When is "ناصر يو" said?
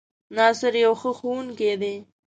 0.35-0.93